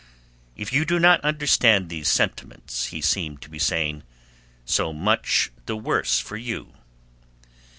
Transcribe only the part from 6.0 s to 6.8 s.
for you!"